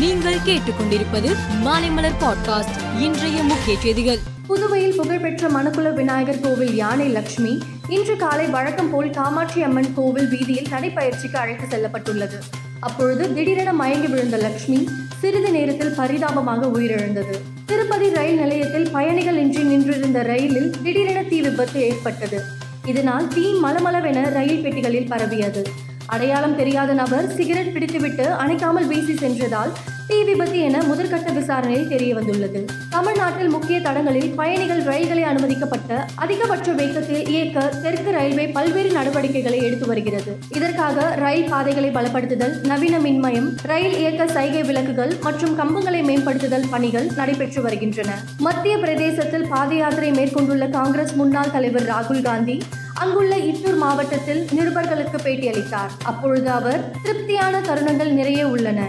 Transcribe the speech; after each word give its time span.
நீங்கள் 0.00 0.36
கேட்டுக்கொண்டிருப்பது 0.46 1.36
மாலைமலர் 1.64 2.16
பாட்காஸ்ட் 2.20 3.00
இன்றைய 3.00 3.42
முக்கிய 3.42 3.78
செய்திகள். 3.78 4.18
புதுவையில் 4.46 4.94
புகழ்பெற்ற 4.96 5.48
மணக்குள 5.48 5.94
விநாயகர் 5.94 6.40
கோவில் 6.40 6.74
யானை 6.74 7.08
லட்சுமி 7.08 7.62
இன்று 7.88 8.16
காலை 8.16 8.46
வழக்கம் 8.46 8.90
போல் 8.90 9.10
காமாட்சி 9.10 9.62
அம்மன் 9.62 9.94
கோவில் 9.94 10.28
வீதியில் 10.28 10.66
நடைப்பயிற்சிக்கு 10.70 11.36
அழைத்து 11.36 11.66
செல்லப்பட்டுள்ளது. 11.66 12.38
அப்பொழுது 12.80 13.34
திடீரென 13.34 13.72
மயங்கி 13.72 14.06
விழுந்த 14.06 14.36
லட்சுமி 14.36 14.88
சிறிது 15.18 15.50
நேரத்தில் 15.50 15.94
பரிதாபமாக 15.96 16.66
உயிரிழந்தது. 16.66 17.38
திருப்பதி 17.66 18.10
ரயில் 18.10 18.38
நிலையத்தில் 18.38 18.90
பயணிகள் 18.90 19.36
இன்றி 19.36 19.62
நின்றிருந்த 19.62 20.22
ரயிலில் 20.22 20.74
திடீரென 20.82 21.22
தீ 21.22 21.40
விபத்து 21.40 21.80
ஏற்பட்டது. 21.80 22.40
இதனால் 22.84 23.28
தீ 23.28 23.54
மலமளவென 23.62 24.30
ரயில் 24.30 24.64
பெட்டிகளில் 24.64 25.06
பரவியது. 25.06 25.88
அடையாளம் 26.14 26.56
தெரியாத 26.56 26.92
நபர் 26.92 27.26
சிகரெட் 27.36 27.72
பிடித்துவிட்டு 27.74 28.26
அணைக்காமல் 28.42 28.86
வீசி 28.86 29.14
சென்றதால் 29.14 29.72
தீ 30.08 30.16
விபத்து 30.28 30.58
என 30.58 30.76
முதற்கட்ட 30.82 31.32
விசாரணையில் 31.32 31.88
தெரிய 31.88 32.12
வந்துள்ளது 32.14 32.60
தமிழ்நாட்டில் 32.94 33.48
முக்கிய 33.48 33.76
தடங்களில் 33.80 34.30
பயணிகள் 34.34 34.82
ரயில்களை 34.82 35.22
அனுமதிக்கப்பட்ட 35.22 35.90
அதிகபட்ச 36.24 36.72
வேகத்தில் 36.72 37.28
இயக்க 37.28 37.66
தெற்கு 37.84 38.10
ரயில்வே 38.10 38.46
பல்வேறு 38.56 38.90
நடவடிக்கைகளை 38.90 39.60
எடுத்து 39.66 39.86
வருகிறது. 39.86 40.32
இதற்காக 40.56 41.06
ரயில் 41.22 41.48
பாதைகளை 41.48 41.90
பலப்படுத்துதல் 41.90 42.56
நவீன 42.70 42.98
மின்மயம் 42.98 43.48
ரயில் 43.72 43.96
இயக்க 44.02 44.26
சைகை 44.36 44.62
விளக்குகள் 44.62 45.14
மற்றும் 45.28 45.56
கம்பங்களை 45.60 46.02
மேம்படுத்துதல் 46.10 46.68
பணிகள் 46.70 47.08
நடைபெற்று 47.20 47.62
வருகின்றன. 47.62 48.10
மத்திய 48.48 48.76
பிரதேசத்தில் 48.78 49.48
பாத 49.54 49.74
யாத்திரை 49.74 50.10
மேற்கொண்டுள்ள 50.10 50.66
காங்கிரஸ் 50.78 51.16
முன்னாள் 51.22 51.56
தலைவர் 51.58 51.88
ராகுல் 51.92 52.26
காந்தி 52.30 52.58
அங்குள்ள 53.02 53.34
இட்டூர் 53.50 53.76
மாவட்டத்தில் 53.82 54.40
நிருபர்களுக்கு 54.56 55.18
பேட்டியளித்தார். 55.26 55.92
அப்பொழுது 56.10 56.50
அவர் 56.50 56.82
திருப்தியான 57.04 57.60
தருணங்கள் 57.68 58.10
நிறைய 58.18 58.40
உள்ளன. 58.54 58.80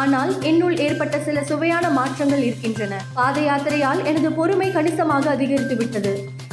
ஆனால் 0.00 0.30
என்னுள் 0.42 0.76
ஏற்பட்ட 0.84 1.16
சில 1.26 1.42
சுவையான 1.42 1.88
மாற்றங்கள் 1.88 2.42
இருக்கின்றன. 2.42 2.94
பாத 3.18 3.40
யாத்திரையால் 3.40 4.00
எனது 4.10 4.30
பொறுமை 4.32 4.68
கணிசமாக 4.72 5.30
அதிகரித்து 5.30 5.76
விட்டது 5.76 6.12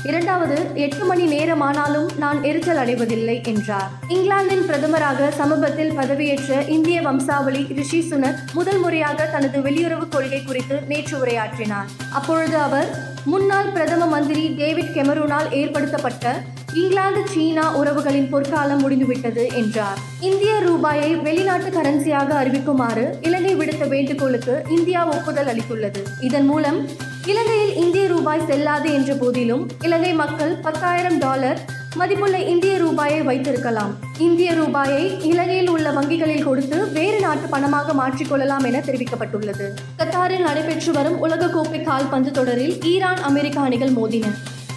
இரண்டாவது 0.09 0.58
எட்டு 0.86 1.03
மணி 1.05 1.25
நேரமானாலும் 1.33 2.09
நான் 2.23 2.39
எரிச்சல் 2.44 2.81
அடைவதில்லை 2.83 3.38
என்றார். 3.52 3.92
இங்கிலாந்தின் 4.08 4.66
பிரதமராக 4.70 5.30
சமீபத்தில் 5.39 5.94
பதவியேற்ற 6.00 6.67
இந்திய 6.77 6.98
வம்சாவளி 7.02 7.64
ரிஷி 7.80 8.02
சுனக் 8.09 8.42
முதல் 8.53 8.80
முறையாக 8.80 9.25
தனது 9.25 9.59
வெளியுறவு 9.59 10.08
கொள்கை 10.09 10.42
குறித்து 10.44 10.77
நேற்று 10.88 11.16
உரையாற்றினார். 11.23 11.92
அப்பொழுது 12.11 12.58
அவர் 12.58 12.89
முன்னாள் 13.25 13.72
பிரதம 13.77 14.05
மந்திரி 14.05 14.45
டேவிட் 14.61 14.94
கெமரூனால் 14.98 15.50
ஏற்படுத்தப்பட்ட 15.61 16.36
இங்கிலாந்து 16.73 17.21
சீனா 17.27 17.77
உறவுகளின் 17.77 18.29
பொற்காலம் 18.29 18.79
முடிந்துவிட்டது 18.79 19.49
என்றார். 19.55 19.97
இந்திய 20.19 20.59
ரூபாயை 20.59 21.15
வெளிநாட்டு 21.15 21.69
கரன்சியாக 21.69 22.30
அறிவிக்குமாறு 22.43 23.05
இலங்கை 23.21 23.55
விடுத்த 23.55 23.88
வேண்டுகோளுக்கு 23.88 24.63
இந்தியா 24.69 25.05
ஒப்புதல் 25.05 25.45
அளித்துள்ளது. 25.45 26.02
இதன் 26.19 26.45
மூலம் 26.45 26.88
இலங்கையில் 27.25 27.75
இந்திய 27.75 28.07
ரூபாய் 28.07 28.45
செல்லாது 28.47 28.93
என்ற 28.93 29.13
போதிலும் 29.13 29.69
இலங்கை 29.81 30.13
மக்கள் 30.13 30.55
பத்தாயிரம் 30.55 31.17
டாலர் 31.17 31.59
மதிப்புள்ள 31.95 32.38
இந்திய 32.39 32.77
ரூபாயை 32.77 33.21
வைத்திருக்கலாம். 33.21 33.93
இந்திய 34.17 34.53
ரூபாயை 34.53 35.21
இலங்கையில் 35.21 35.69
உள்ள 35.69 35.91
வங்கிகளில் 35.91 36.43
கொடுத்து 36.43 36.91
வேறு 36.91 37.19
நாட்டு 37.19 37.58
பணமாக 37.58 37.93
மாற்றிக்கொள்ளலாம் 38.02 38.65
என 38.65 38.80
தெரிவிக்கப்பட்டுள்ளது. 38.80 39.67
கத்தாரில் 39.97 40.47
நடைபெற்று 40.47 40.91
வரும் 40.91 41.25
உலகக்கோப்பை 41.25 41.83
கால்பந்து 41.83 42.31
தொடரில் 42.31 42.81
ஈரான் 42.81 43.21
அமெரிக்க 43.21 43.59
அணிகள் 43.59 43.91
மோதின. 43.91 44.25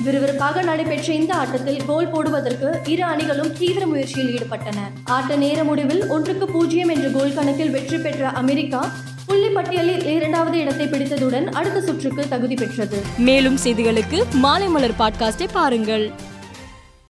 விறுவிறுப்பாக 0.04 0.62
நடைபெற்ற 0.62 1.14
இந்த 1.14 1.34
ஆட்டத்தில் 1.34 1.84
கோல் 1.86 2.10
போடுவதற்கு 2.10 2.90
இரு 2.90 3.02
அணிகளும் 3.02 3.52
தீவிர 3.52 3.86
முயற்சியில் 3.86 4.32
ஈடுபட்டன. 4.36 4.78
ஆட்ட 5.04 5.36
நேர 5.36 5.64
முடிவில் 5.64 6.08
ஒன்றுக்கு 6.08 6.46
பூஜ்ஜியம் 6.46 6.88
என்ற 6.88 7.08
கோல் 7.08 7.34
கணக்கில் 7.34 7.70
வெற்றி 7.70 7.98
பெற்ற 7.98 8.28
அமெரிக்கா 8.28 8.90
புள்ளி 9.26 9.48
பட்டியலில் 9.48 10.04
இரண்டாவது 10.06 10.58
இடத்தை 10.58 10.86
பிடித்ததுடன் 10.86 11.46
அடுத்த 11.46 11.80
சுற்றுக்கு 11.80 12.28
தகுதி 12.28 12.54
பெற்றது. 12.54 13.02
மேலும் 13.18 13.58
செய்திகளுக்கு 13.64 14.24
மாலை 14.32 14.68
மலர் 14.68 14.98
பாட்காஸ்டை 14.98 15.48
பாருங்கள். 15.52 16.10